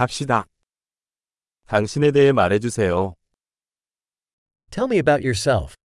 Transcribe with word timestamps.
갑시다. 0.00 0.45
당신에 1.67 2.11
대해 2.11 2.31
말해주세요. 2.31 3.15
Tell 4.71 4.87
me 4.89 4.97
about 4.97 5.25
yourself. 5.25 5.75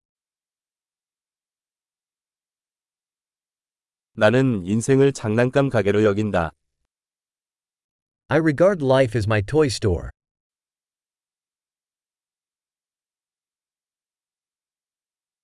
나는 4.12 4.64
인생을 4.64 5.12
장난감 5.12 5.68
가게로 5.68 6.04
여긴다. 6.04 6.52
I 8.28 8.38
regard 8.38 8.84
life 8.84 9.16
as 9.16 9.26
my 9.26 9.42
toy 9.42 9.66
store. 9.66 10.10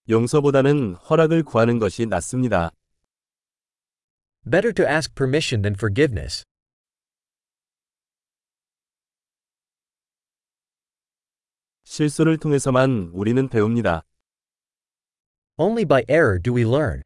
용서보다는 0.09 0.95
허락을 0.95 1.45
구하는 1.45 1.79
것이 1.79 2.07
낫습니다. 2.07 2.71
Better 4.45 4.73
to 4.75 4.85
ask 4.85 5.15
permission 5.15 5.63
than 5.63 5.75
forgiveness. 5.75 6.45
실수를 11.93 12.39
통해서만 12.39 13.11
우리는 13.13 13.51
배웁니다. 13.51 14.03
Only 15.59 15.85
by 15.85 16.03
error 16.09 16.41
do 16.41 16.57
we 16.57 16.63
learn. 16.63 17.03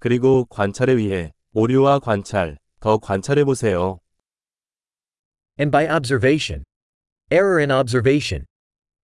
그리고 0.00 0.46
관찰에 0.46 0.94
의해 0.94 1.32
오류와 1.52 2.00
관찰, 2.00 2.58
더 2.80 2.98
관찰해 2.98 3.44
보세요. 3.44 4.00
And 5.60 5.70
by 5.70 5.86
observation. 5.86 6.64
Error 7.30 7.60
in 7.60 7.70
observation. 7.70 8.46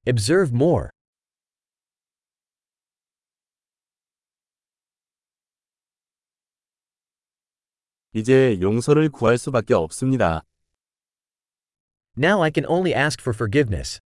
Observe 0.09 0.53
more. 0.53 0.91
이제 8.15 8.59
용서를 8.61 9.09
구할 9.09 9.39
수밖에 9.39 9.75
없습니다. 9.75 10.43
Now 12.17 12.43
I 12.43 12.51
can 12.55 12.67
only 12.69 12.93
ask 12.95 13.23
for 13.23 13.35
forgiveness. 13.35 14.01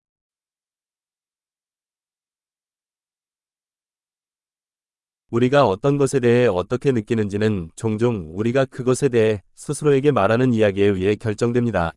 우리가 5.31 5.67
어떤 5.67 5.98
것에 5.98 6.20
대해 6.20 6.45
어떻게 6.48 6.92
느끼는지는 6.92 7.72
종종 7.76 8.31
우리가 8.36 8.66
그것에 8.66 9.09
대해 9.09 9.42
스스로에게 9.56 10.11
말하는 10.11 10.53
이야기에 10.53 10.86
의해 10.86 11.16
결정됩니다. 11.16 11.94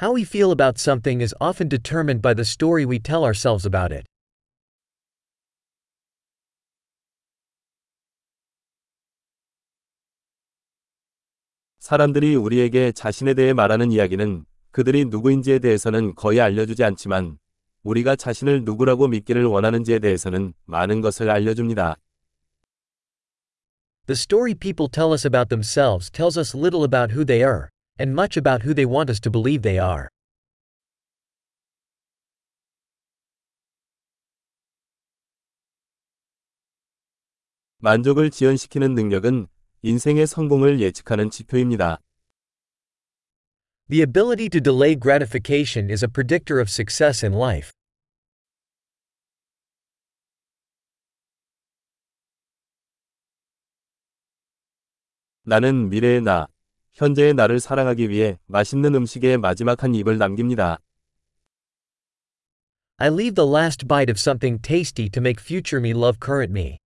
How 0.00 0.16
we 0.16 0.22
feel 0.22 0.50
about 0.50 0.80
something 0.80 1.22
is 1.22 1.34
often 1.38 1.68
determined 1.68 2.22
by 2.22 2.34
the 2.34 2.44
story 2.44 2.84
we 2.84 2.98
tell 2.98 3.22
ourselves 3.24 3.66
about 3.66 3.94
it. 3.94 4.11
사람들이 11.82 12.36
우리에게 12.36 12.92
자신에 12.92 13.34
대해 13.34 13.52
말하는 13.52 13.90
이야기는 13.90 14.44
그들이 14.70 15.04
누구인지에 15.06 15.58
대해서는 15.58 16.14
거의 16.14 16.40
알려주지 16.40 16.84
않지만 16.84 17.38
우리가 17.82 18.14
자신을 18.14 18.62
누구라고 18.62 19.08
믿기를 19.08 19.46
원하는지에 19.46 19.98
대해서는 19.98 20.54
많은 20.64 21.00
것을 21.00 21.28
알려줍니다. 21.28 21.96
The 24.06 24.14
story 24.14 24.54
people 24.54 24.88
tell 24.88 25.10
us 25.10 25.26
about 25.26 25.48
themselves 25.48 26.08
tells 26.08 26.38
us 26.38 26.56
little 26.56 26.84
about 26.84 27.12
who 27.12 27.24
they 27.24 27.42
are, 27.42 27.66
and 27.98 28.12
much 28.12 28.38
about 28.38 28.64
who 28.64 28.72
they 28.72 28.86
want 28.88 29.10
us 29.10 29.18
to 29.20 29.32
believe 29.32 29.62
they 29.62 29.84
are. 29.84 30.06
만족을 37.78 38.30
지연시키는 38.30 38.94
능력은 38.94 39.48
인생의 39.84 40.28
성공을 40.28 40.78
예측하는 40.80 41.28
지표입니다. 41.28 42.00
The 43.90 44.00
ability 44.00 44.48
to 44.50 44.60
delay 44.60 44.94
gratification 44.94 45.90
is 45.90 46.04
a 46.04 46.08
predictor 46.08 46.60
of 46.60 46.70
success 46.70 47.24
in 47.24 47.34
life. 47.34 47.72
나는 55.42 55.88
미래의 55.88 56.22
나, 56.22 56.46
현재의 56.92 57.34
나를 57.34 57.58
사랑하기 57.58 58.08
위해 58.08 58.38
맛있는 58.46 58.94
음식에 58.94 59.36
마지막 59.36 59.82
한 59.82 59.96
입을 59.96 60.16
남깁니다. 60.16 60.78
I 62.98 63.08
leave 63.08 63.34
the 63.34 63.50
last 63.50 63.88
bite 63.88 64.08
of 64.08 64.16
something 64.16 64.62
tasty 64.62 65.10
to 65.10 65.20
make 65.20 65.42
future 65.42 65.82
me 65.82 65.90
love 65.90 66.20
current 66.20 66.52
me. 66.52 66.81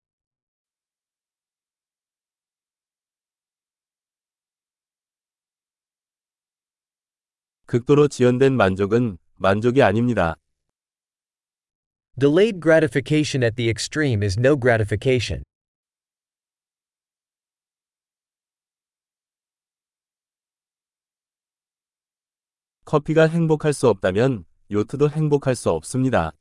극도로 7.66 8.08
지연된 8.08 8.56
만족은 8.56 9.18
만족이 9.34 9.82
아닙니다. 9.82 10.36
Delayed 12.18 12.60
gratification 12.60 13.42
at 13.42 13.56
the 13.56 13.68
extreme 13.68 14.24
is 14.24 14.38
no 14.38 14.56
gratification. 14.58 15.42
커피가 22.84 23.26
행복할 23.26 23.72
수 23.72 23.88
없다면 23.88 24.44
요트도 24.70 25.10
행복할 25.10 25.56
수 25.56 25.70
없습니다. 25.70 26.32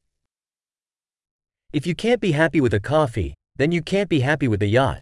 If 1.73 1.89
you 1.89 1.95
can't 1.95 2.21
be 2.21 2.33
happy 2.33 2.61
with 2.61 2.75
a 2.75 2.79
coffee, 2.79 3.33
then 3.57 3.71
you 3.71 3.81
can't 3.81 4.07
be 4.07 4.21
happy 4.21 4.47
with 4.47 4.63
a 4.63 4.69
yacht. 4.69 5.01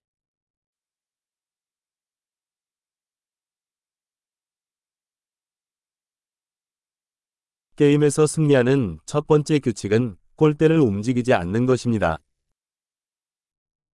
게임에서 7.75 8.27
승리하는 8.27 8.99
첫 9.05 9.25
번째 9.25 9.57
규칙은 9.57 10.15
골대를 10.35 10.79
움직이지 10.79 11.33
않는 11.33 11.65
것입니다. 11.65 12.19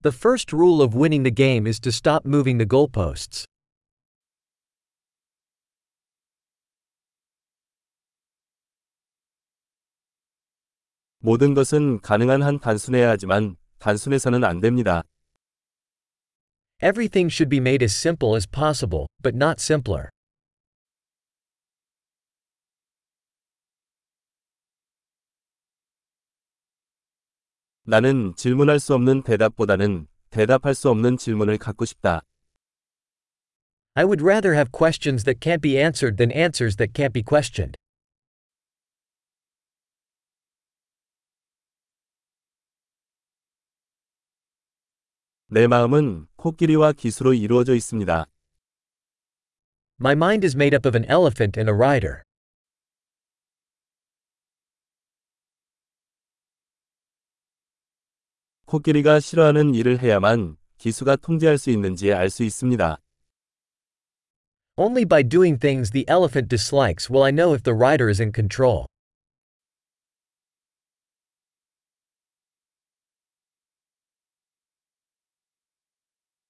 The 0.02 0.14
first 0.14 0.54
rule 0.54 0.82
of 0.82 0.94
winning 0.94 1.22
the 1.22 1.34
game 1.34 1.66
is 1.66 1.80
to 1.80 1.88
stop 1.88 2.26
moving 2.26 2.58
the 2.58 2.68
goalposts. 2.68 3.46
모든 11.20 11.54
것은 11.54 12.00
가능한 12.00 12.42
한 12.42 12.58
단순해야 12.58 13.10
하지만 13.10 13.56
단순해서는 13.78 14.44
안 14.44 14.60
됩니다. 14.60 15.02
Everything 16.82 17.30
should 17.30 17.50
be 17.50 17.58
made 17.58 17.82
as 17.84 17.94
simple 17.94 18.34
as 18.36 18.46
possible, 18.46 19.06
but 19.22 19.36
not 19.36 19.60
simpler. 19.60 20.08
나는 27.90 28.32
질문할 28.36 28.78
수 28.78 28.94
없는 28.94 29.24
대답보다는 29.24 30.06
대답할 30.30 30.76
수 30.76 30.90
없는 30.90 31.16
질문을 31.16 31.58
갖고 31.58 31.84
싶다. 31.84 32.22
I 33.94 34.04
would 34.04 34.22
rather 34.22 34.54
have 34.54 34.70
questions 34.70 35.24
that 35.24 35.40
can't 35.40 35.60
be 35.60 35.76
answered 35.76 36.16
than 36.16 36.30
answers 36.30 36.76
that 36.76 36.92
can't 36.92 37.12
be 37.12 37.24
questioned. 37.24 37.76
내 45.48 45.66
마음은 45.66 46.28
코끼리와 46.36 46.92
기수로 46.92 47.34
이루어져 47.34 47.74
있습니다. 47.74 48.26
My 50.00 50.12
mind 50.12 50.46
is 50.46 50.54
made 50.54 50.76
up 50.76 50.86
of 50.86 50.96
an 50.96 51.04
elephant 51.10 51.58
and 51.58 51.68
a 51.68 51.74
rider. 51.74 52.22
코끼리가 58.70 59.18
싫어하는 59.18 59.74
일을 59.74 60.00
해야만 60.00 60.56
기수가 60.78 61.16
통제할 61.16 61.58
수 61.58 61.70
있는지 61.70 62.12
알 62.12 62.30
수 62.30 62.44
있습니다. 62.44 62.98
Only 64.76 65.04
by 65.04 65.24
doing 65.24 65.58
things 65.58 65.90
the 65.90 66.06
elephant 66.08 66.48
dislikes 66.48 67.10
will 67.10 67.24
I 67.24 67.32
know 67.32 67.52
if 67.52 67.64
the 67.64 67.74
rider 67.74 68.08
is 68.08 68.22
in 68.22 68.30
control. 68.32 68.86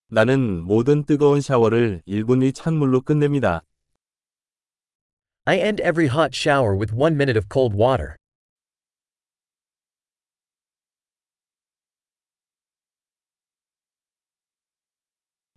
나는 0.08 0.62
모든 0.64 1.04
뜨거운 1.04 1.40
샤워를 1.40 2.02
1분 2.06 2.46
이 2.46 2.52
찬물로 2.52 3.00
끝냅니다. 3.00 3.62
I 5.46 5.58
end 5.58 5.82
every 5.82 6.08
hot 6.08 6.36
shower 6.36 6.76
with 6.76 6.94
one 6.94 7.14
minute 7.14 7.38
of 7.38 7.48
cold 7.50 7.74
water. 7.74 8.19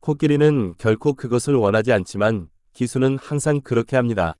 코끼리는 0.03 0.75
결코 0.77 1.13
그것을 1.13 1.55
원하지 1.55 1.93
않지만 1.93 2.49
기수는 2.73 3.17
항상 3.17 3.61
그렇게 3.61 3.95
합니다. 3.95 4.35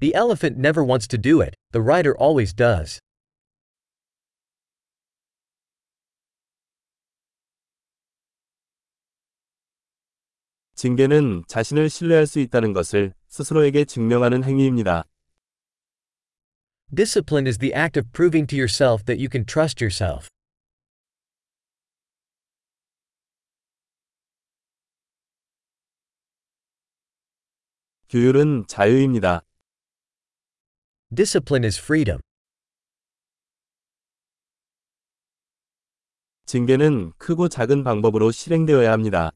The 0.00 0.12
elephant 0.16 0.58
never 0.58 0.84
wants 0.84 1.06
to 1.06 1.16
do 1.16 1.40
it, 1.40 1.54
the 1.70 1.80
rider 1.80 2.12
always 2.20 2.52
does. 2.52 2.98
징계는 10.74 11.44
자신을 11.46 11.88
신뢰할 11.88 12.26
수 12.26 12.40
있다는 12.40 12.72
것을 12.72 13.14
스스로에게 13.28 13.84
증명하는 13.84 14.42
행위입니다. 14.42 15.04
Discipline 16.92 17.46
is 17.46 17.58
the 17.58 17.72
act 17.72 17.96
of 17.96 18.10
proving 18.10 18.48
to 18.48 18.58
yourself 18.58 19.04
that 19.04 19.22
you 19.22 19.28
can 19.30 19.46
trust 19.46 19.80
yourself. 19.80 20.33
규율은 28.14 28.68
자유입니다. 28.68 29.40
Discipline 31.12 31.66
is 31.66 31.80
freedom. 31.80 32.20
징계는 36.46 37.10
크고 37.18 37.48
작은 37.48 37.82
방법으로 37.82 38.30
실행되어야 38.30 38.92
합니다. 38.92 39.32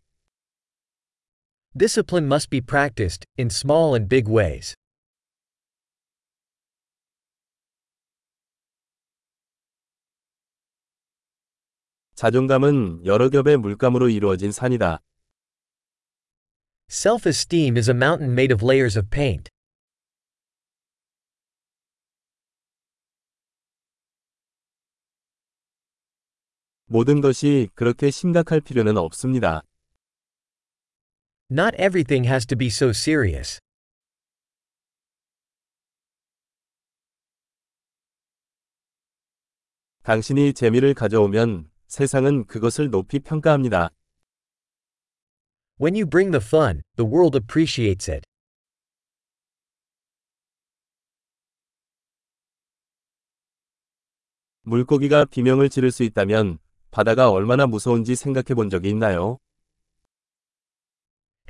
Discipline 1.77 2.27
must 2.33 2.51
be 2.51 2.61
practiced, 2.61 3.27
in 3.37 3.49
small 3.51 3.95
and 3.97 4.09
big 4.09 4.33
ways. 4.33 4.77
자존감은 12.15 13.07
여러 13.07 13.29
겹의 13.29 13.57
물감으로 13.57 14.09
이루어진 14.09 14.53
산이다. 14.53 15.01
Self 16.91 17.27
esteem 17.27 17.77
is 17.77 17.91
a 17.91 17.93
mountain 17.93 18.35
made 18.35 18.51
of 18.51 18.63
layers 18.63 18.97
of 18.97 19.11
paint. 19.11 19.51
모든 26.87 27.21
것이 27.21 27.69
그렇게 27.75 28.11
심각할 28.11 28.63
필요는 28.63 28.97
없습니다. 28.97 29.63
Not 31.51 31.75
everything 31.79 32.27
has 32.27 32.47
to 32.47 32.57
be 32.57 32.69
so 32.69 32.89
serious. 32.89 33.61
당신이 40.05 40.55
재미를 40.55 40.95
가져오면 40.95 41.71
세상은 41.87 42.47
그것을 42.47 42.89
높이 42.89 43.19
평가합니다. 43.19 43.91
When 45.78 45.96
you 45.96 46.06
bring 46.06 46.32
the 46.32 46.40
fun, 46.40 46.82
the 46.96 47.06
world 47.06 47.36
appreciates 47.36 48.10
it. 48.10 48.24
물고기가 54.64 55.26
비명을 55.26 55.70
지를 55.70 55.92
수 55.92 56.04
있다면 56.04 56.60
바다가 56.92 57.30
얼마나 57.30 57.68
무서운지 57.68 58.16
생각해 58.16 58.54
본 58.56 58.70
적이 58.70 58.90
있나요? 58.90 59.40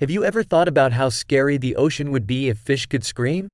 Have 0.01 0.09
you 0.09 0.25
ever 0.25 0.43
thought 0.43 0.67
about 0.67 0.93
how 0.93 1.09
scary 1.09 1.59
the 1.59 1.75
ocean 1.75 2.09
would 2.09 2.25
be 2.25 2.49
if 2.49 2.59
fish 2.59 2.87
could 2.87 3.05
scream? 3.05 3.49